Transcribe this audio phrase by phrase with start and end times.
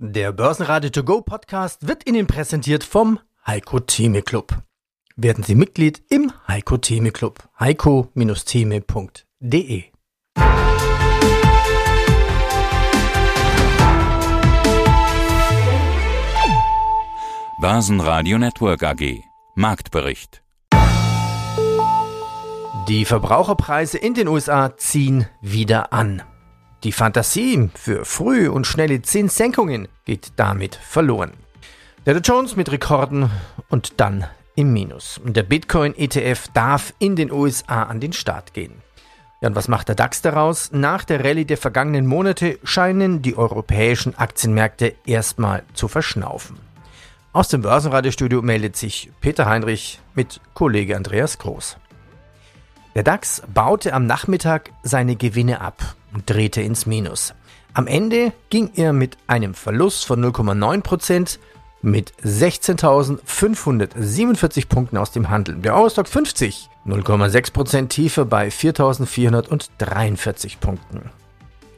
[0.00, 4.62] Der Börsenradio To Go Podcast wird Ihnen präsentiert vom Heiko Theme Club.
[5.16, 7.48] Werden Sie Mitglied im Heiko Theme Club.
[7.58, 9.82] heiko-theme.de
[17.60, 19.24] Börsenradio Network AG
[19.56, 20.44] Marktbericht
[22.86, 26.22] Die Verbraucherpreise in den USA ziehen wieder an.
[26.84, 31.32] Die Fantasie für frühe und schnelle Zinssenkungen geht damit verloren.
[32.06, 33.30] Der Dow Jones mit Rekorden
[33.68, 35.18] und dann im Minus.
[35.18, 38.74] Und der Bitcoin-ETF darf in den USA an den Start gehen.
[39.40, 40.70] Ja, und was macht der DAX daraus?
[40.72, 46.58] Nach der Rallye der vergangenen Monate scheinen die europäischen Aktienmärkte erstmal zu verschnaufen.
[47.32, 51.76] Aus dem Börsenradiostudio meldet sich Peter Heinrich mit Kollege Andreas Groß.
[52.94, 57.34] Der DAX baute am Nachmittag seine Gewinne ab und drehte ins Minus.
[57.74, 61.38] Am Ende ging er mit einem Verlust von 0,9%
[61.80, 65.54] mit 16.547 Punkten aus dem Handel.
[65.56, 71.10] Der Eurostock 50 0,6% tiefer bei 4.443 Punkten.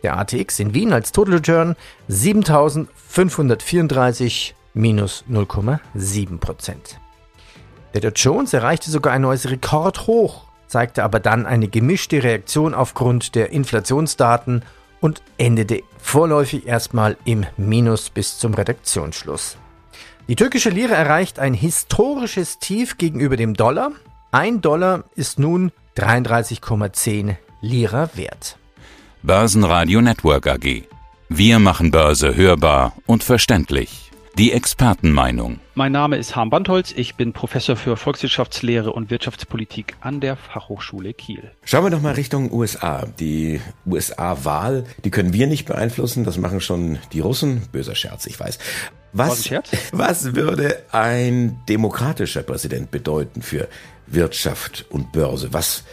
[0.03, 1.77] Der ATX in Wien als Total Return
[2.09, 6.75] 7.534 minus 0,7%.
[7.93, 13.35] Der Dow Jones erreichte sogar ein neues Rekordhoch zeigte aber dann eine gemischte Reaktion aufgrund
[13.35, 14.63] der Inflationsdaten
[15.01, 19.57] und endete vorläufig erstmal im Minus bis zum Redaktionsschluss.
[20.29, 23.91] Die türkische Lira erreicht ein historisches Tief gegenüber dem Dollar.
[24.31, 28.57] Ein Dollar ist nun 33,10 Lira wert.
[29.23, 30.85] Börsenradio Network AG.
[31.29, 34.10] Wir machen Börse hörbar und verständlich.
[34.39, 35.59] Die Expertenmeinung.
[35.75, 36.93] Mein Name ist Harm Bandholz.
[36.97, 41.51] Ich bin Professor für Volkswirtschaftslehre und Wirtschaftspolitik an der Fachhochschule Kiel.
[41.65, 43.07] Schauen wir doch mal Richtung USA.
[43.19, 46.25] Die USA-Wahl, die können wir nicht beeinflussen.
[46.25, 47.63] Das machen schon die Russen.
[47.73, 48.59] Böser Scherz, ich weiß.
[49.13, 49.51] Was,
[49.93, 53.69] was würde ein demokratischer Präsident bedeuten für
[54.07, 55.53] Wirtschaft und Börse?
[55.53, 55.85] Was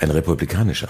[0.00, 0.88] ein republikanischer?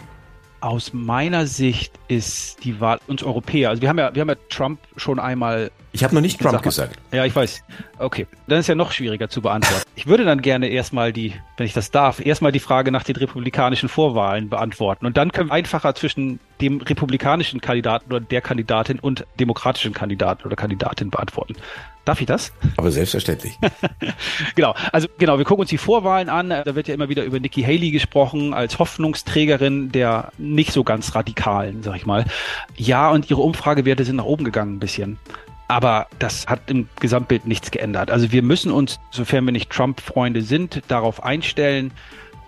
[0.61, 4.37] Aus meiner Sicht ist die Wahl uns Europäer, also wir haben ja, wir haben ja
[4.49, 5.71] Trump schon einmal.
[5.95, 6.99] Ich habe noch nicht Trump gesagt.
[7.13, 7.63] Ja, ich weiß.
[7.99, 9.85] Okay, dann ist ja noch schwieriger zu beantworten.
[9.95, 13.15] Ich würde dann gerne erstmal die, wenn ich das darf, erstmal die Frage nach den
[13.15, 18.99] republikanischen Vorwahlen beantworten und dann können wir einfacher zwischen dem republikanischen Kandidaten oder der Kandidatin
[18.99, 21.55] und demokratischen Kandidaten oder Kandidatin beantworten.
[22.05, 22.53] Darf ich das?
[22.77, 23.57] Aber selbstverständlich.
[24.57, 24.75] genau.
[24.93, 26.51] Also genau, wir gucken uns die Vorwahlen an.
[26.51, 31.15] Da wird ja immer wieder über Nikki Haley gesprochen als Hoffnungsträgerin der nicht so ganz
[31.15, 32.25] radikalen, sag ich mal.
[32.77, 35.19] Ja, und ihre Umfragewerte sind nach oben gegangen ein bisschen.
[35.69, 38.11] Aber das hat im Gesamtbild nichts geändert.
[38.11, 41.93] Also wir müssen uns, sofern wir nicht Trump-Freunde sind, darauf einstellen,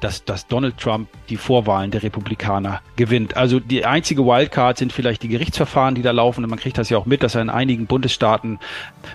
[0.00, 3.36] dass, dass Donald Trump die Vorwahlen der Republikaner gewinnt.
[3.36, 6.44] Also die einzige Wildcard sind vielleicht die Gerichtsverfahren, die da laufen.
[6.44, 8.58] Und man kriegt das ja auch mit, dass er in einigen Bundesstaaten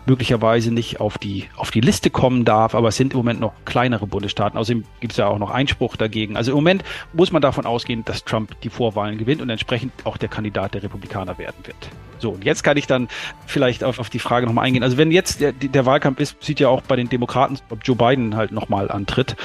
[0.05, 2.75] möglicherweise nicht auf die, auf die Liste kommen darf.
[2.75, 4.57] Aber es sind im Moment noch kleinere Bundesstaaten.
[4.57, 6.35] Außerdem gibt es ja auch noch Einspruch dagegen.
[6.35, 10.17] Also im Moment muss man davon ausgehen, dass Trump die Vorwahlen gewinnt und entsprechend auch
[10.17, 11.89] der Kandidat der Republikaner werden wird.
[12.21, 13.07] So, und jetzt kann ich dann
[13.47, 14.83] vielleicht auf, auf die Frage nochmal eingehen.
[14.83, 17.95] Also wenn jetzt der, der Wahlkampf ist, sieht ja auch bei den Demokraten, ob Joe
[17.95, 19.35] Biden halt nochmal antritt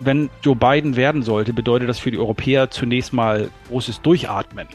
[0.00, 4.68] wenn Joe Biden werden sollte, bedeutet das für die Europäer zunächst mal großes Durchatmen.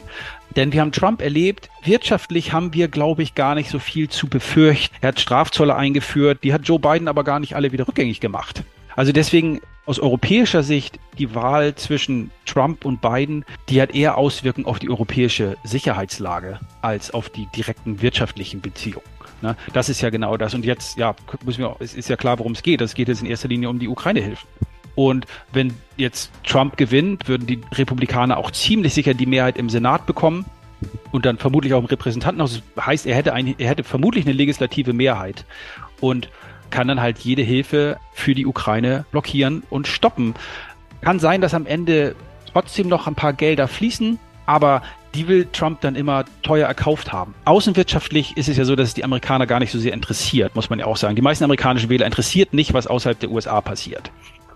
[0.56, 4.28] Denn wir haben Trump erlebt, wirtschaftlich haben wir, glaube ich, gar nicht so viel zu
[4.28, 4.94] befürchten.
[5.00, 8.62] Er hat Strafzölle eingeführt, die hat Joe Biden aber gar nicht alle wieder rückgängig gemacht.
[8.94, 14.66] Also deswegen aus europäischer Sicht die Wahl zwischen Trump und Biden, die hat eher Auswirkungen
[14.66, 19.06] auf die europäische Sicherheitslage als auf die direkten wirtschaftlichen Beziehungen.
[19.40, 19.56] Ne?
[19.72, 20.54] Das ist ja genau das.
[20.54, 22.80] Und jetzt, ja, müssen wir, es ist ja klar, worum es geht.
[22.80, 24.48] Es geht jetzt in erster Linie um die Ukraine-Hilfen.
[24.94, 30.06] Und wenn jetzt Trump gewinnt, würden die Republikaner auch ziemlich sicher die Mehrheit im Senat
[30.06, 30.44] bekommen
[31.12, 32.62] und dann vermutlich auch im Repräsentantenhaus.
[32.74, 35.44] Das heißt, er hätte, ein, er hätte vermutlich eine legislative Mehrheit
[36.00, 36.28] und
[36.70, 40.34] kann dann halt jede Hilfe für die Ukraine blockieren und stoppen.
[41.02, 42.16] Kann sein, dass am Ende
[42.52, 44.82] trotzdem noch ein paar Gelder fließen, aber
[45.14, 47.34] die will Trump dann immer teuer erkauft haben.
[47.44, 50.70] Außenwirtschaftlich ist es ja so, dass es die Amerikaner gar nicht so sehr interessiert, muss
[50.70, 51.16] man ja auch sagen.
[51.16, 54.10] Die meisten amerikanischen Wähler interessiert nicht, was außerhalb der USA passiert.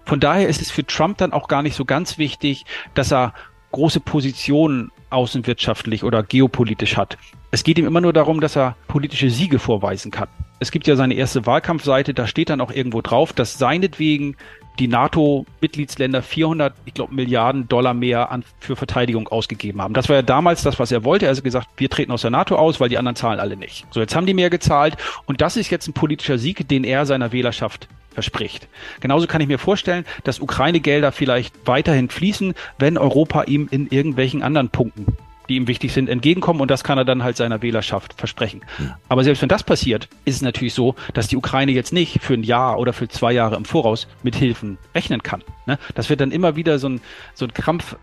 [0.07, 2.65] Von daher ist es für Trump dann auch gar nicht so ganz wichtig,
[2.95, 3.35] dass er
[3.73, 7.19] große Positionen außenwirtschaftlich oder geopolitisch hat.
[7.51, 10.29] Es geht ihm immer nur darum, dass er politische Siege vorweisen kann.
[10.61, 14.37] Es gibt ja seine erste Wahlkampfseite, da steht dann auch irgendwo drauf, dass seinetwegen
[14.79, 19.95] die NATO-Mitgliedsländer 400, ich glaube, Milliarden Dollar mehr an, für Verteidigung ausgegeben haben.
[19.95, 21.27] Das war ja damals das, was er wollte.
[21.27, 23.87] Er hat gesagt, wir treten aus der NATO aus, weil die anderen zahlen alle nicht.
[23.91, 27.07] So, jetzt haben die mehr gezahlt und das ist jetzt ein politischer Sieg, den er
[27.07, 28.67] seiner Wählerschaft verspricht.
[29.01, 34.43] Genauso kann ich mir vorstellen, dass Ukraine-Gelder vielleicht weiterhin fließen, wenn Europa ihm in irgendwelchen
[34.43, 35.07] anderen Punkten
[35.49, 38.63] die ihm wichtig sind, entgegenkommen und das kann er dann halt seiner Wählerschaft versprechen.
[38.79, 38.93] Mhm.
[39.09, 42.35] Aber selbst wenn das passiert, ist es natürlich so, dass die Ukraine jetzt nicht für
[42.35, 45.43] ein Jahr oder für zwei Jahre im Voraus mit Hilfen rechnen kann.
[45.67, 45.79] Ne?
[45.95, 47.01] Das wird dann immer wieder so ein,
[47.35, 47.97] so ein Krampf,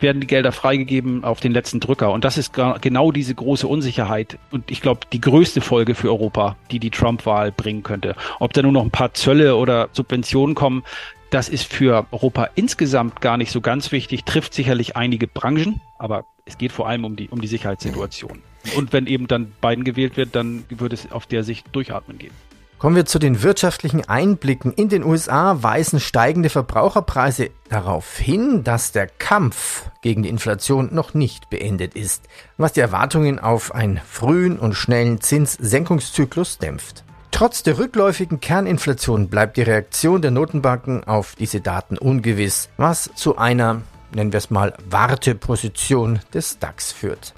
[0.00, 2.12] werden die Gelder freigegeben auf den letzten Drücker.
[2.12, 6.56] Und das ist genau diese große Unsicherheit und ich glaube die größte Folge für Europa,
[6.70, 8.16] die die Trump-Wahl bringen könnte.
[8.40, 10.82] Ob da nur noch ein paar Zölle oder Subventionen kommen,
[11.30, 16.24] das ist für Europa insgesamt gar nicht so ganz wichtig, trifft sicherlich einige Branchen, aber
[16.44, 18.42] es geht vor allem um die, um die Sicherheitssituation.
[18.76, 22.32] Und wenn eben dann Biden gewählt wird, dann würde es auf der Sicht durchatmen gehen.
[22.80, 24.72] Kommen wir zu den wirtschaftlichen Einblicken.
[24.72, 31.12] In den USA weisen steigende Verbraucherpreise darauf hin, dass der Kampf gegen die Inflation noch
[31.12, 32.26] nicht beendet ist,
[32.56, 37.04] was die Erwartungen auf einen frühen und schnellen Zinssenkungszyklus dämpft.
[37.30, 43.36] Trotz der rückläufigen Kerninflation bleibt die Reaktion der Notenbanken auf diese Daten ungewiss, was zu
[43.36, 43.82] einer,
[44.14, 47.34] nennen wir es mal, Warteposition des DAX führt.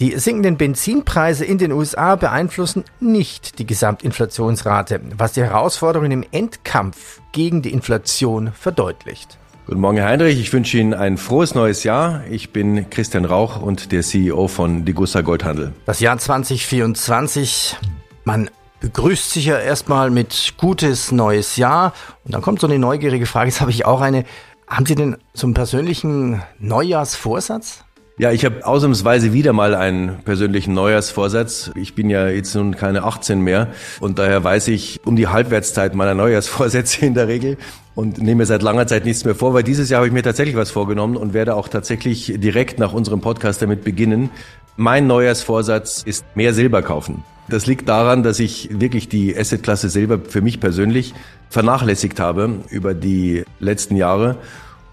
[0.00, 7.20] Die sinkenden Benzinpreise in den USA beeinflussen nicht die Gesamtinflationsrate, was die Herausforderungen im Endkampf
[7.32, 9.38] gegen die Inflation verdeutlicht.
[9.66, 10.38] Guten Morgen, Herr Heinrich.
[10.38, 12.22] Ich wünsche Ihnen ein frohes neues Jahr.
[12.30, 15.72] Ich bin Christian Rauch und der CEO von Degussa Goldhandel.
[15.84, 17.76] Das Jahr 2024,
[18.24, 18.48] man
[18.80, 21.92] begrüßt sich ja erstmal mit gutes neues Jahr
[22.24, 24.24] und dann kommt so eine neugierige Frage, jetzt habe ich auch eine.
[24.68, 27.84] Haben Sie denn so einen persönlichen Neujahrsvorsatz?
[28.18, 31.70] Ja, ich habe ausnahmsweise wieder mal einen persönlichen Neujahrsvorsatz.
[31.76, 33.68] Ich bin ja jetzt nun keine 18 mehr
[34.00, 37.56] und daher weiß ich um die Halbwertszeit meiner Neujahrsvorsätze in der Regel
[37.94, 40.56] und nehme seit langer Zeit nichts mehr vor, weil dieses Jahr habe ich mir tatsächlich
[40.56, 44.30] was vorgenommen und werde auch tatsächlich direkt nach unserem Podcast damit beginnen.
[44.76, 47.22] Mein Neujahrsvorsatz ist mehr Silber kaufen.
[47.48, 51.14] Das liegt daran, dass ich wirklich die Assetklasse Silber für mich persönlich
[51.48, 54.36] vernachlässigt habe über die letzten Jahre.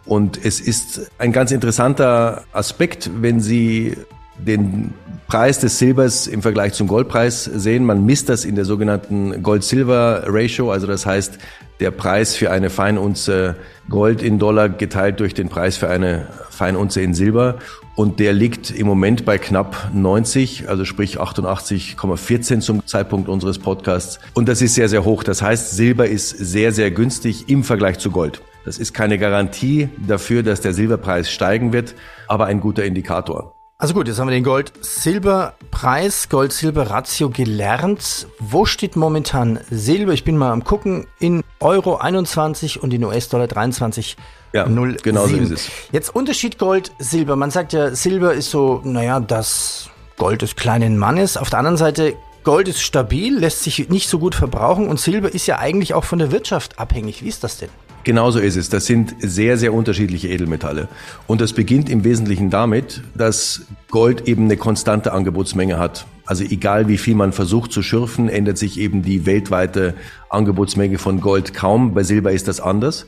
[0.05, 3.97] Und es ist ein ganz interessanter Aspekt, wenn Sie
[4.37, 4.93] den
[5.35, 7.83] Preis des Silbers im Vergleich zum Goldpreis sehen.
[7.83, 11.39] Man misst das in der sogenannten Gold-Silver-Ratio, also das heißt
[11.81, 13.57] der Preis für eine Feinunze
[13.89, 17.57] Gold in Dollar geteilt durch den Preis für eine Feinunze in Silber.
[17.97, 24.19] Und der liegt im Moment bei knapp 90, also sprich 88,14 zum Zeitpunkt unseres Podcasts.
[24.35, 25.21] Und das ist sehr, sehr hoch.
[25.21, 28.41] Das heißt, Silber ist sehr, sehr günstig im Vergleich zu Gold.
[28.63, 31.93] Das ist keine Garantie dafür, dass der Silberpreis steigen wird,
[32.29, 33.54] aber ein guter Indikator.
[33.77, 38.25] Also gut, jetzt haben wir den Gold-Silber-Preis, Gold-Silber-Ratio gelernt.
[38.39, 40.13] Wo steht momentan Silber?
[40.13, 41.07] Ich bin mal am gucken.
[41.19, 44.15] In Euro 21 und in US-Dollar 23.
[44.53, 45.45] Ja, 0, genau 7.
[45.47, 45.71] so ist es.
[45.91, 47.35] Jetzt Unterschied Gold-Silber.
[47.35, 51.35] Man sagt ja, Silber ist so, naja, das Gold des kleinen Mannes.
[51.35, 52.13] Auf der anderen Seite,
[52.45, 56.05] Gold ist stabil, lässt sich nicht so gut verbrauchen und Silber ist ja eigentlich auch
[56.05, 57.23] von der Wirtschaft abhängig.
[57.23, 57.69] Wie ist das denn?
[58.05, 58.69] Genauso ist es.
[58.69, 60.87] Das sind sehr, sehr unterschiedliche Edelmetalle.
[61.25, 66.05] Und das beginnt im Wesentlichen damit, dass Gold eben eine konstante Angebotsmenge hat.
[66.23, 69.95] Also egal wie viel man versucht zu schürfen, ändert sich eben die weltweite
[70.29, 71.95] Angebotsmenge von Gold kaum.
[71.95, 73.07] Bei Silber ist das anders.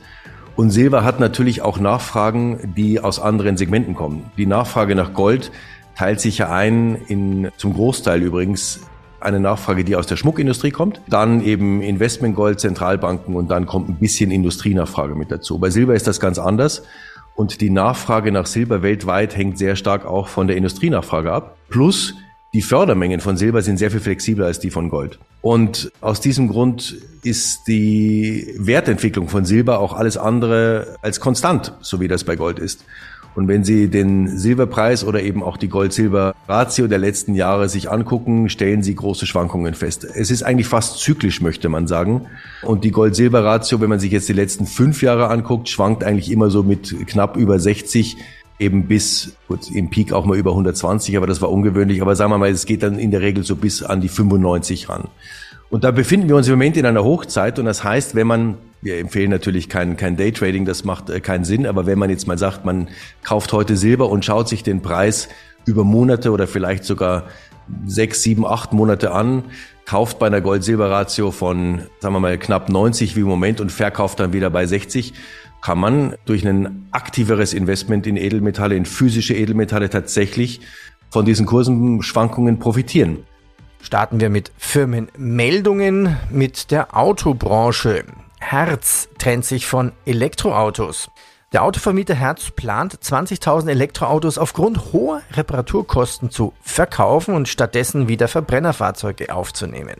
[0.56, 4.24] Und Silber hat natürlich auch Nachfragen, die aus anderen Segmenten kommen.
[4.36, 5.52] Die Nachfrage nach Gold
[5.96, 8.80] teilt sich ja ein in, zum Großteil übrigens
[9.20, 13.96] eine Nachfrage, die aus der Schmuckindustrie kommt, dann eben Investmentgold, Zentralbanken und dann kommt ein
[13.96, 15.58] bisschen Industrienachfrage mit dazu.
[15.58, 16.82] Bei Silber ist das ganz anders.
[17.34, 21.56] Und die Nachfrage nach Silber weltweit hängt sehr stark auch von der Industrienachfrage ab.
[21.68, 22.14] Plus
[22.54, 25.18] die Fördermengen von Silber sind sehr viel flexibler als die von Gold.
[25.42, 32.00] Und aus diesem Grund ist die Wertentwicklung von Silber auch alles andere als konstant, so
[32.00, 32.84] wie das bei Gold ist.
[33.38, 38.48] Und wenn Sie den Silberpreis oder eben auch die Gold-Silber-Ratio der letzten Jahre sich angucken,
[38.48, 40.02] stellen Sie große Schwankungen fest.
[40.02, 42.26] Es ist eigentlich fast zyklisch, möchte man sagen.
[42.62, 46.50] Und die Gold-Silber-Ratio, wenn man sich jetzt die letzten fünf Jahre anguckt, schwankt eigentlich immer
[46.50, 48.16] so mit knapp über 60
[48.58, 52.02] eben bis, gut, im Peak auch mal über 120, aber das war ungewöhnlich.
[52.02, 54.88] Aber sagen wir mal, es geht dann in der Regel so bis an die 95
[54.88, 55.04] ran.
[55.70, 58.56] Und da befinden wir uns im Moment in einer Hochzeit und das heißt, wenn man
[58.80, 61.66] wir empfehlen natürlich kein, kein Daytrading, das macht äh, keinen Sinn.
[61.66, 62.88] Aber wenn man jetzt mal sagt, man
[63.24, 65.28] kauft heute Silber und schaut sich den Preis
[65.66, 67.24] über Monate oder vielleicht sogar
[67.86, 69.44] sechs, sieben, acht Monate an,
[69.84, 74.20] kauft bei einer Gold-Silber-Ratio von, sagen wir mal, knapp 90 wie im Moment und verkauft
[74.20, 75.12] dann wieder bei 60,
[75.60, 80.60] kann man durch ein aktiveres Investment in Edelmetalle, in physische Edelmetalle tatsächlich
[81.10, 83.24] von diesen Kursenschwankungen profitieren.
[83.80, 88.04] Starten wir mit Firmenmeldungen mit der Autobranche.
[88.38, 91.10] Herz trennt sich von Elektroautos.
[91.52, 99.34] Der Autovermieter Herz plant 20.000 Elektroautos aufgrund hoher Reparaturkosten zu verkaufen und stattdessen wieder Verbrennerfahrzeuge
[99.34, 99.96] aufzunehmen.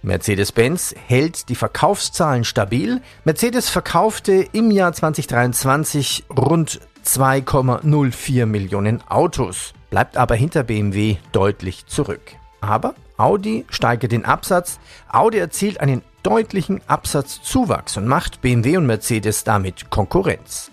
[0.00, 3.00] Mercedes-Benz hält die Verkaufszahlen stabil.
[3.24, 12.36] Mercedes verkaufte im Jahr 2023 rund 2,04 Millionen Autos, bleibt aber hinter BMW deutlich zurück.
[12.64, 14.78] Aber Audi steigert den Absatz,
[15.12, 20.70] Audi erzielt einen deutlichen Absatzzuwachs und macht BMW und Mercedes damit Konkurrenz.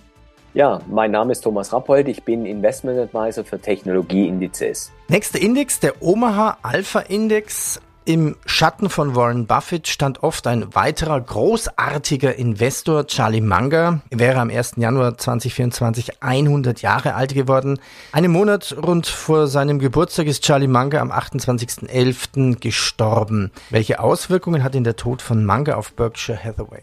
[0.54, 4.92] Ja, mein Name ist Thomas Rappold, ich bin Investment Advisor für Technologieindizes.
[5.08, 7.80] Nächster Index, der Omaha Alpha Index.
[8.04, 14.02] Im Schatten von Warren Buffett stand oft ein weiterer großartiger Investor, Charlie Munger.
[14.10, 14.78] Er wäre am 1.
[14.78, 17.80] Januar 2024 100 Jahre alt geworden.
[18.12, 22.60] Einen Monat rund vor seinem Geburtstag ist Charlie Munger am 28.11.
[22.60, 23.52] gestorben.
[23.70, 26.82] Welche Auswirkungen hat denn der Tod von Munger auf Berkshire Hathaway?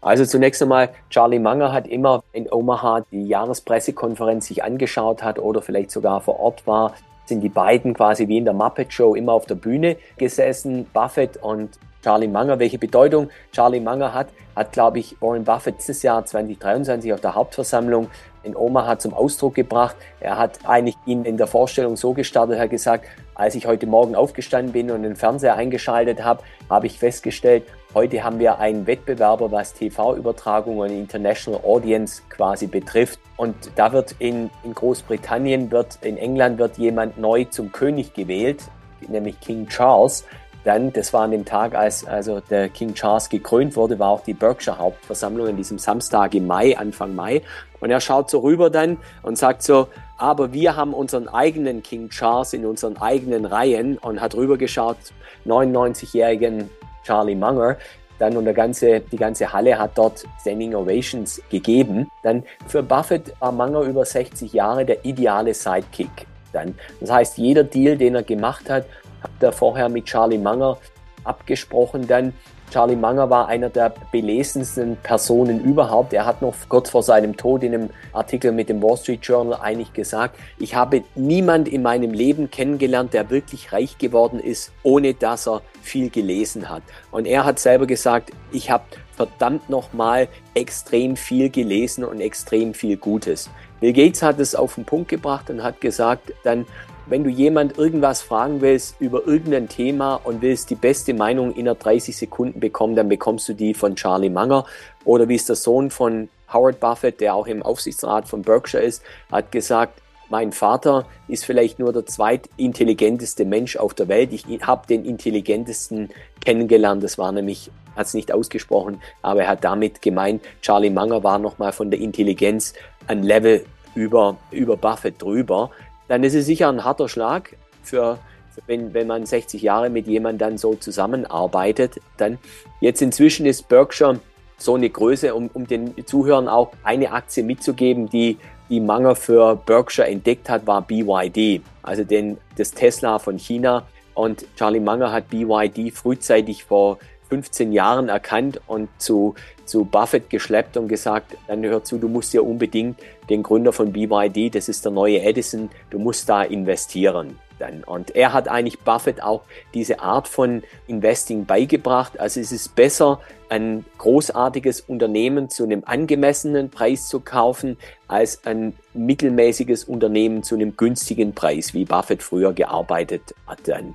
[0.00, 5.62] Also zunächst einmal, Charlie Munger hat immer in Omaha die Jahrespressekonferenz sich angeschaut hat oder
[5.62, 9.32] vielleicht sogar vor Ort war, sind die beiden quasi wie in der Muppet Show immer
[9.32, 12.58] auf der Bühne gesessen, Buffett und Charlie Munger.
[12.58, 17.34] Welche Bedeutung Charlie Munger hat, hat, glaube ich, Warren Buffett dieses Jahr 2023 auf der
[17.34, 18.08] Hauptversammlung
[18.42, 19.96] in Omaha zum Ausdruck gebracht.
[20.20, 23.86] Er hat eigentlich ihn in der Vorstellung so gestartet, er hat gesagt, als ich heute
[23.86, 27.64] Morgen aufgestanden bin und den Fernseher eingeschaltet habe, habe ich festgestellt,
[27.94, 33.20] heute haben wir einen Wettbewerber, was TV-Übertragung und International Audience quasi betrifft.
[33.36, 38.62] Und da wird in, in Großbritannien, wird, in England wird jemand neu zum König gewählt,
[39.08, 40.24] nämlich King Charles.
[40.64, 44.22] Dann, das war an dem Tag, als also der King Charles gekrönt wurde, war auch
[44.22, 47.42] die Berkshire Hauptversammlung an diesem Samstag im Mai, Anfang Mai.
[47.80, 52.10] Und er schaut so rüber dann und sagt so, aber wir haben unseren eigenen King
[52.10, 54.98] Charles in unseren eigenen Reihen und hat rübergeschaut,
[55.46, 56.70] 99-jährigen
[57.02, 57.76] Charlie Munger.
[58.18, 62.08] Dann und der ganze, die ganze Halle hat dort Standing Ovations gegeben.
[62.22, 66.26] Dann für Buffett war Munger über 60 Jahre der ideale Sidekick.
[66.52, 68.84] Dann, das heißt, jeder Deal, den er gemacht hat,
[69.22, 70.78] hat er vorher mit Charlie Munger
[71.24, 72.06] abgesprochen.
[72.06, 72.32] Dann
[72.72, 76.14] Charlie Munger war einer der belesensten Personen überhaupt.
[76.14, 79.60] Er hat noch kurz vor seinem Tod in einem Artikel mit dem Wall Street Journal
[79.60, 85.12] eigentlich gesagt, ich habe niemand in meinem Leben kennengelernt, der wirklich reich geworden ist, ohne
[85.12, 86.82] dass er viel gelesen hat.
[87.10, 92.96] Und er hat selber gesagt, ich habe verdammt nochmal extrem viel gelesen und extrem viel
[92.96, 93.50] Gutes.
[93.80, 96.66] Bill Gates hat es auf den Punkt gebracht und hat gesagt, dann
[97.06, 101.80] wenn du jemand irgendwas fragen willst über irgendein Thema und willst die beste Meinung innerhalb
[101.80, 104.64] 30 Sekunden bekommen, dann bekommst du die von Charlie Munger.
[105.04, 109.02] Oder wie es der Sohn von Howard Buffett, der auch im Aufsichtsrat von Berkshire ist,
[109.30, 114.32] hat gesagt, mein Vater ist vielleicht nur der zweitintelligenteste Mensch auf der Welt.
[114.32, 116.08] Ich habe den intelligentesten
[116.42, 117.02] kennengelernt.
[117.02, 121.38] Das war nämlich, hat es nicht ausgesprochen, aber er hat damit gemeint, Charlie Munger war
[121.38, 122.72] nochmal von der Intelligenz
[123.08, 125.70] ein Level über, über Buffett drüber
[126.12, 128.18] dann ist es sicher ein harter Schlag für,
[128.66, 132.02] wenn, wenn man 60 Jahre mit jemandem dann so zusammenarbeitet.
[132.18, 132.36] Dann
[132.82, 134.20] jetzt inzwischen ist Berkshire
[134.58, 138.36] so eine Größe, um, um den Zuhörern auch eine Aktie mitzugeben, die
[138.68, 143.86] die Manger für Berkshire entdeckt hat, war BYD, also den, das Tesla von China.
[144.12, 146.98] Und Charlie Munger hat BYD frühzeitig vor
[147.30, 152.34] 15 Jahren erkannt und zu, zu Buffett geschleppt und gesagt, dann hör zu, du musst
[152.34, 152.98] ja unbedingt
[153.30, 157.38] den Gründer von BYD, das ist der neue Edison, du musst da investieren.
[157.58, 157.84] Dann.
[157.84, 159.42] Und er hat eigentlich Buffett auch
[159.72, 162.18] diese Art von Investing beigebracht.
[162.18, 167.76] Also es ist besser, ein großartiges Unternehmen zu einem angemessenen Preis zu kaufen,
[168.08, 173.60] als ein mittelmäßiges Unternehmen zu einem günstigen Preis, wie Buffett früher gearbeitet hat.
[173.66, 173.94] Dann.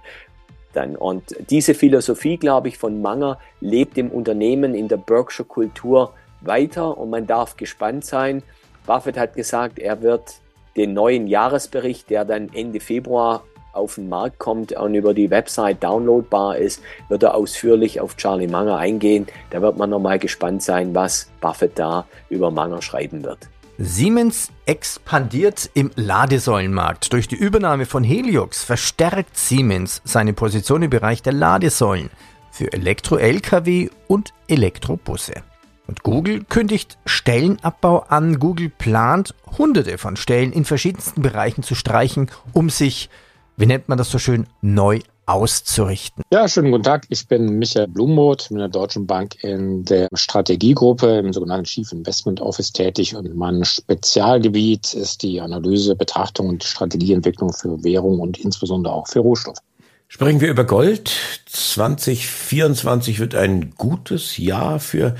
[0.78, 0.96] Dann.
[0.96, 7.10] Und diese Philosophie, glaube ich, von Manger lebt im Unternehmen, in der Berkshire-Kultur weiter und
[7.10, 8.44] man darf gespannt sein.
[8.86, 10.36] Buffett hat gesagt, er wird
[10.76, 13.44] den neuen Jahresbericht, der dann Ende Februar
[13.74, 18.48] auf den Markt kommt und über die Website downloadbar ist, wird er ausführlich auf Charlie
[18.48, 19.28] Manger eingehen.
[19.50, 23.50] Da wird man nochmal gespannt sein, was Buffett da über Manger schreiben wird.
[23.80, 27.14] Siemens expandiert im Ladesäulenmarkt.
[27.14, 32.10] Durch die Übernahme von Heliox verstärkt Siemens seine Position im Bereich der Ladesäulen
[32.52, 35.44] für Elektro-Lkw und Elektrobusse.
[35.86, 38.40] Und Google kündigt Stellenabbau an.
[38.40, 43.12] Google plant, hunderte von Stellen in verschiedensten Bereichen zu streichen, um sich,
[43.58, 46.24] wie nennt man das so schön, neu auszurichten.
[46.32, 47.06] Ja, schönen guten Tag.
[47.10, 52.42] Ich bin Michael Blumroth mit der Deutschen Bank in der Strategiegruppe im sogenannten Chief Investment
[52.42, 58.94] Office tätig und mein Spezialgebiet ist die Analyse, Betrachtung und Strategieentwicklung für Währung und insbesondere
[58.94, 59.60] auch für Rohstoffe.
[60.08, 61.12] Sprechen wir über Gold.
[61.48, 65.16] 2024 wird ein gutes Jahr für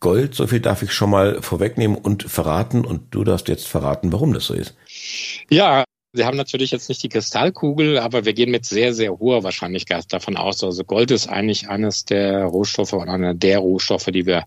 [0.00, 0.34] Gold.
[0.34, 2.86] So viel darf ich schon mal vorwegnehmen und verraten.
[2.86, 4.74] Und du darfst jetzt verraten, warum das so ist.
[5.50, 9.44] Ja, Sie haben natürlich jetzt nicht die Kristallkugel, aber wir gehen mit sehr, sehr hoher
[9.44, 10.64] Wahrscheinlichkeit davon aus.
[10.64, 14.44] Also Gold ist eigentlich eines der Rohstoffe oder einer der Rohstoffe, die wir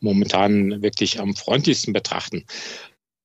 [0.00, 2.44] momentan wirklich am freundlichsten betrachten.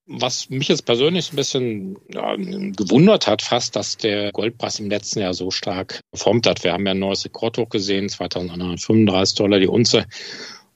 [0.06, 5.20] Was mich jetzt persönlich ein bisschen ja, gewundert hat, fast, dass der Goldpreis im letzten
[5.20, 6.64] Jahr so stark performt hat.
[6.64, 10.06] Wir haben ja ein neues Rekordhoch gesehen, 2135 Dollar die Unze.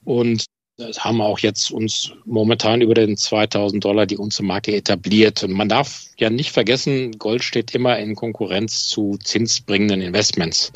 [0.04, 0.44] Und
[0.78, 5.42] das haben auch jetzt uns momentan über den 2000 Dollar die Unze Marke etabliert.
[5.42, 10.72] Und man darf ja nicht vergessen, Gold steht immer in Konkurrenz zu zinsbringenden Investments.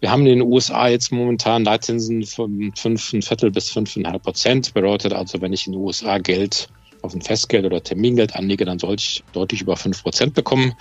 [0.00, 4.72] Wir haben in den USA jetzt momentan Leitzinsen von fünf Viertel bis fünfeinhalb Prozent.
[4.72, 6.70] Bedeutet also, wenn ich in den USA Geld
[7.02, 10.72] auf ein Festgeld oder Termingeld anlege, dann sollte ich deutlich über fünf Prozent bekommen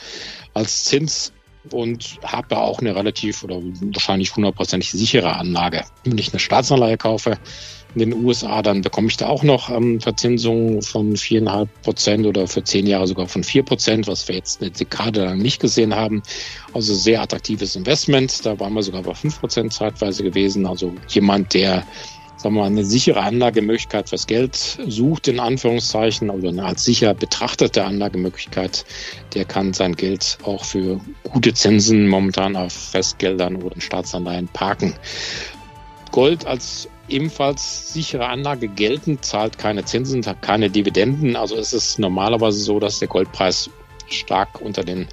[0.53, 1.33] als Zins
[1.71, 5.83] und habe auch eine relativ oder wahrscheinlich hundertprozentig sichere Anlage.
[6.05, 7.37] Wenn ich eine Staatsanleihe kaufe,
[7.95, 12.45] in den USA, dann bekomme ich da auch noch ähm, Verzinsungen von viereinhalb Prozent oder
[12.45, 15.95] für zehn Jahre sogar von vier Prozent, was wir jetzt eine Dekade lang nicht gesehen
[15.95, 16.21] haben.
[16.73, 18.45] Also sehr attraktives Investment.
[18.45, 20.65] Da waren wir sogar bei fünf Prozent zeitweise gewesen.
[20.65, 21.85] Also jemand, der
[22.37, 24.55] sagen wir mal, eine sichere Anlagemöglichkeit fürs Geld
[24.87, 28.85] sucht, in Anführungszeichen, oder eine als sicher betrachtete Anlagemöglichkeit,
[29.33, 34.93] der kann sein Geld auch für gute Zinsen momentan auf Festgeldern oder in Staatsanleihen parken.
[36.11, 41.35] Gold als ebenfalls sichere Anlage gelten, zahlt keine Zinsen, keine Dividenden.
[41.35, 43.69] Also ist es normalerweise so, dass der Goldpreis
[44.07, 45.07] stark unter den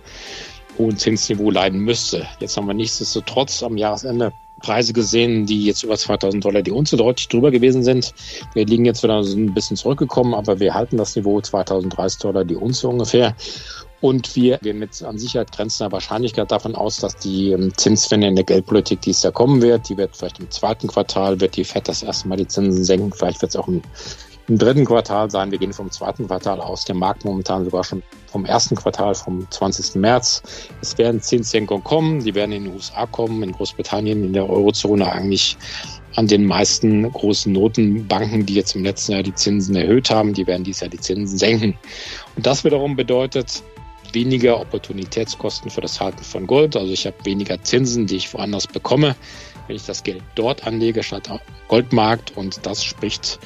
[0.78, 2.26] hohen Zinsniveau leiden müsste.
[2.40, 4.32] Jetzt haben wir nichtsdestotrotz am Jahresende
[4.62, 8.14] Preise gesehen, die jetzt über 2000 Dollar die Unze deutlich drüber gewesen sind.
[8.54, 12.56] Wir liegen jetzt wieder ein bisschen zurückgekommen, aber wir halten das Niveau 2030 Dollar die
[12.56, 13.34] Unze ungefähr.
[14.02, 18.34] Und wir gehen mit an Sicherheit grenzender Wahrscheinlichkeit davon aus, dass die ähm, Zinswende in
[18.34, 21.62] der Geldpolitik, die es da kommen wird, die wird vielleicht im zweiten Quartal, wird die
[21.62, 23.12] FED das erste Mal die Zinsen senken.
[23.12, 23.80] Vielleicht wird es auch im,
[24.48, 25.52] im dritten Quartal sein.
[25.52, 26.84] Wir gehen vom zweiten Quartal aus.
[26.84, 29.94] Der Markt momentan sogar schon vom ersten Quartal, vom 20.
[29.94, 30.42] März.
[30.80, 32.24] Es werden Zinssenkungen kommen.
[32.24, 35.56] Die werden in den USA kommen, in Großbritannien, in der Eurozone eigentlich
[36.16, 40.46] an den meisten großen Notenbanken, die jetzt im letzten Jahr die Zinsen erhöht haben, die
[40.46, 41.78] werden dieses Jahr die Zinsen senken.
[42.34, 43.62] Und das wiederum bedeutet,
[44.12, 46.76] weniger Opportunitätskosten für das Halten von Gold.
[46.76, 49.16] Also ich habe weniger Zinsen, die ich woanders bekomme,
[49.66, 51.28] wenn ich das Geld dort anlege statt
[51.68, 52.36] Goldmarkt.
[52.36, 53.38] Und das spricht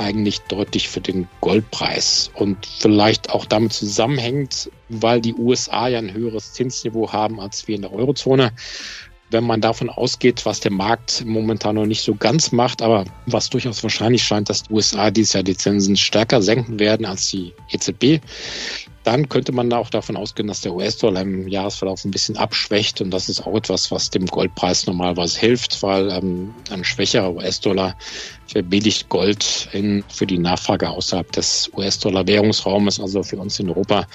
[0.00, 6.12] eigentlich deutlich für den Goldpreis und vielleicht auch damit zusammenhängt, weil die USA ja ein
[6.12, 8.52] höheres Zinsniveau haben als wir in der Eurozone.
[9.32, 13.50] Wenn man davon ausgeht, was der Markt momentan noch nicht so ganz macht, aber was
[13.50, 17.52] durchaus wahrscheinlich scheint, dass die USA dieses Jahr die Zinsen stärker senken werden als die
[17.70, 18.20] EZB,
[19.02, 23.00] dann könnte man auch davon ausgehen, dass der US-Dollar im Jahresverlauf ein bisschen abschwächt.
[23.00, 27.96] Und das ist auch etwas, was dem Goldpreis normalerweise hilft, weil ähm, ein schwächerer US-Dollar
[28.46, 33.00] verbilligt Gold in, für die Nachfrage außerhalb des US-Dollar-Währungsraumes.
[33.00, 34.06] Also für uns in Europa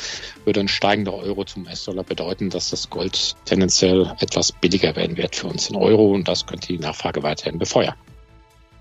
[0.43, 5.35] würde ein steigender Euro zum US-Dollar bedeuten, dass das Gold tendenziell etwas billiger werden wird
[5.35, 6.11] für uns in Euro.
[6.11, 7.95] Und das könnte die Nachfrage weiterhin befeuern.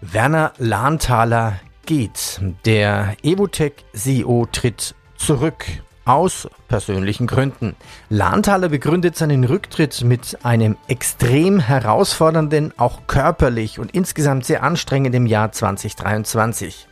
[0.03, 2.41] Werner Lahntaler geht.
[2.67, 5.65] Der Evotech-CEO tritt zurück
[6.05, 7.77] aus persönlichen Gründen.
[8.09, 15.53] Lahntaler begründet seinen Rücktritt mit einem extrem herausfordernden, auch körperlich und insgesamt sehr anstrengenden Jahr
[15.53, 16.89] 2023.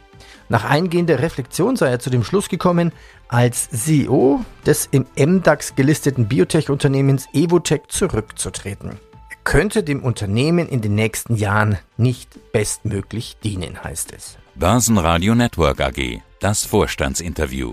[0.49, 2.93] Nach eingehender Reflexion sei er zu dem Schluss gekommen,
[3.29, 9.01] als CEO des im MDAX gelisteten Biotech-Unternehmens Evotech zurückzutreten.
[9.31, 14.37] Er könnte dem Unternehmen in den nächsten Jahren nicht bestmöglich dienen, heißt es.
[14.55, 17.73] Börsenradio Network AG, das Vorstandsinterview.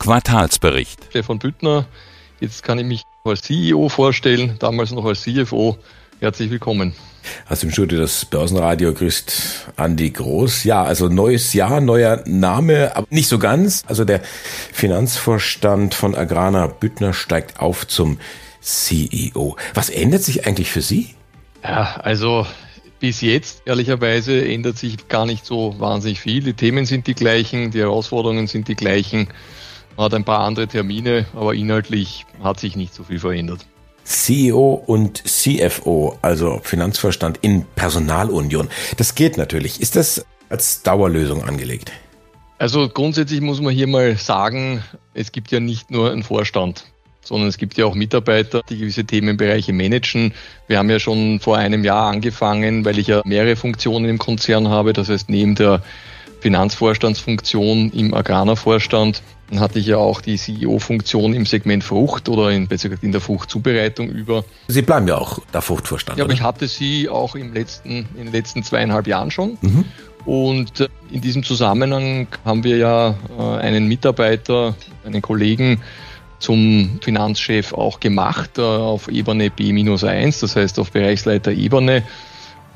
[0.00, 1.08] Quartalsbericht.
[1.10, 1.86] Stefan Büttner,
[2.40, 5.76] jetzt kann ich mich als CEO vorstellen, damals noch als CFO.
[6.20, 6.94] Herzlich willkommen.
[7.44, 10.64] Hast du im Studio das Börsenradio grüßt Andi Groß.
[10.64, 13.84] Ja, also neues Jahr, neuer Name, aber nicht so ganz.
[13.88, 14.22] Also der
[14.72, 18.18] Finanzvorstand von Agrana Büttner steigt auf zum
[18.62, 19.56] CEO.
[19.74, 21.10] Was ändert sich eigentlich für Sie?
[21.62, 22.46] Ja, also
[23.00, 26.42] bis jetzt, ehrlicherweise, ändert sich gar nicht so wahnsinnig viel.
[26.42, 29.28] Die Themen sind die gleichen, die Herausforderungen sind die gleichen.
[30.00, 33.66] Man hat ein paar andere Termine, aber inhaltlich hat sich nicht so viel verändert.
[34.04, 38.70] CEO und CFO, also Finanzvorstand in Personalunion.
[38.96, 39.82] Das geht natürlich.
[39.82, 41.92] Ist das als Dauerlösung angelegt?
[42.56, 44.82] Also grundsätzlich muss man hier mal sagen,
[45.12, 46.86] es gibt ja nicht nur einen Vorstand,
[47.20, 50.32] sondern es gibt ja auch Mitarbeiter, die gewisse Themenbereiche managen.
[50.66, 54.70] Wir haben ja schon vor einem Jahr angefangen, weil ich ja mehrere Funktionen im Konzern
[54.70, 54.94] habe.
[54.94, 55.82] Das heißt, neben der
[56.40, 62.68] Finanzvorstandsfunktion im Agrana-Vorstand dann hatte ich ja auch die CEO-Funktion im Segment Frucht oder in,
[62.68, 64.44] besser gesagt in der Fruchtzubereitung über.
[64.68, 66.18] Sie bleiben ja auch der Fruchtvorstand.
[66.18, 69.58] Ja, aber ich hatte sie auch im letzten, in den letzten zweieinhalb Jahren schon.
[69.60, 69.84] Mhm.
[70.24, 75.82] Und äh, in diesem Zusammenhang haben wir ja äh, einen Mitarbeiter, einen Kollegen
[76.38, 82.04] zum Finanzchef auch gemacht äh, auf Ebene B-1, das heißt auf Bereichsleiter Ebene.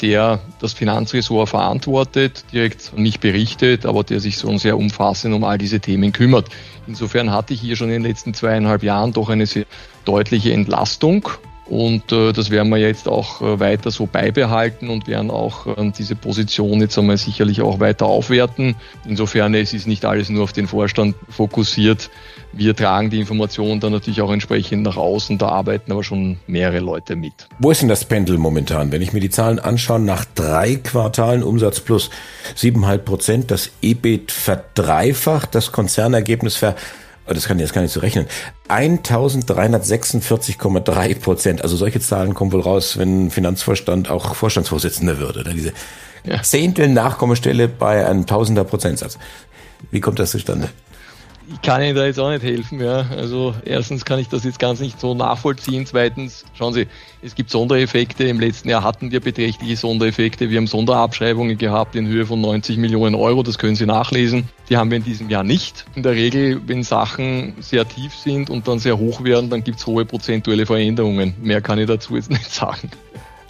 [0.01, 5.45] Der das Finanzressort verantwortet, direkt an mich berichtet, aber der sich so sehr umfassend um
[5.45, 6.49] all diese Themen kümmert.
[6.87, 9.67] Insofern hatte ich hier schon in den letzten zweieinhalb Jahren doch eine sehr
[10.05, 11.29] deutliche Entlastung
[11.67, 15.93] und äh, das werden wir jetzt auch äh, weiter so beibehalten und werden auch äh,
[15.97, 18.77] diese Position jetzt einmal sicherlich auch weiter aufwerten.
[19.07, 22.11] Insofern es ist nicht alles nur auf den Vorstand fokussiert.
[22.53, 25.39] Wir tragen die Informationen dann natürlich auch entsprechend nach außen.
[25.39, 27.33] Da arbeiten aber schon mehrere Leute mit.
[27.59, 28.93] Wo ist denn das Pendel momentan?
[28.93, 32.11] Wenn ich mir die Zahlen anschaue, nach drei Quartalen Umsatz plus
[32.55, 36.77] siebeneinhalb Prozent, das EBIT verdreifacht, das Konzernergebnis ver
[37.33, 38.27] das kann ich jetzt gar nicht so rechnen.
[38.69, 41.63] 1346,3 Prozent.
[41.63, 45.39] Also solche Zahlen kommen wohl raus, wenn ein Finanzvorstand auch Vorstandsvorsitzender würde.
[45.41, 45.73] Oder diese
[46.25, 46.43] ja.
[46.43, 49.17] Zehntel Nachkommastelle bei einem Tausender Prozentsatz.
[49.91, 50.69] Wie kommt das zustande?
[51.53, 52.81] Ich kann Ihnen da jetzt auch nicht helfen.
[52.81, 53.07] Ja.
[53.17, 55.87] Also erstens kann ich das jetzt ganz nicht so nachvollziehen.
[55.87, 56.87] Zweitens, schauen Sie,
[57.23, 58.25] es gibt Sondereffekte.
[58.25, 60.51] Im letzten Jahr hatten wir beträchtliche Sondereffekte.
[60.51, 63.43] Wir haben Sonderabschreibungen gehabt in Höhe von 90 Millionen Euro.
[63.43, 64.49] Das können Sie nachlesen.
[64.69, 65.85] Die haben wir in diesem Jahr nicht.
[65.95, 69.79] In der Regel, wenn Sachen sehr tief sind und dann sehr hoch werden, dann gibt
[69.79, 71.35] es hohe prozentuelle Veränderungen.
[71.43, 72.91] Mehr kann ich dazu jetzt nicht sagen.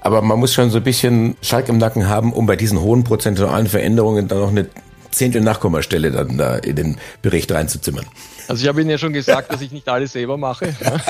[0.01, 3.05] Aber man muss schon so ein bisschen Schalk im Nacken haben, um bei diesen hohen
[3.05, 4.69] prozentualen Veränderungen dann noch eine
[5.15, 8.07] Zehntel Nachkommastelle dann da in den Bericht reinzuzimmern.
[8.49, 10.75] Also ich habe Ihnen ja schon gesagt, dass ich nicht alles selber mache.
[10.85, 11.01] Ja.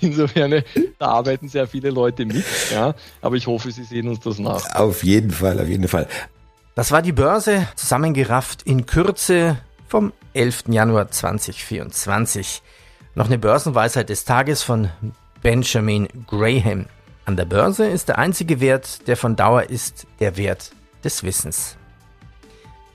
[0.00, 0.62] Insofern,
[0.98, 2.44] da arbeiten sehr viele Leute mit.
[2.72, 2.94] Ja.
[3.22, 4.74] Aber ich hoffe, Sie sehen uns das nach.
[4.74, 6.08] Auf jeden Fall, auf jeden Fall.
[6.74, 10.64] Das war die Börse, zusammengerafft in Kürze vom 11.
[10.68, 12.62] Januar 2024.
[13.14, 14.90] Noch eine Börsenweisheit des Tages von
[15.42, 16.86] Benjamin Graham.
[17.24, 20.72] An der Börse ist der einzige Wert, der von Dauer ist, der Wert
[21.04, 21.76] des Wissens.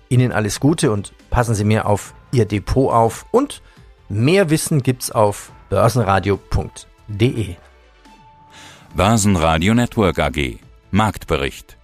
[0.10, 3.26] Ihnen alles Gute und passen Sie mir auf Ihr Depot auf.
[3.32, 3.62] Und
[4.10, 7.56] mehr Wissen gibt's auf börsenradio.de.
[8.96, 10.58] Börsenradio Network AG
[10.92, 11.78] Marktbericht.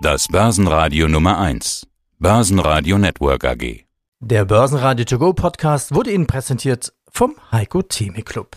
[0.00, 1.86] Das Börsenradio Nummer 1
[2.18, 3.84] Börsenradio Network AG
[4.18, 8.56] Der Börsenradio To Go Podcast wurde Ihnen präsentiert vom Heiko Theme Club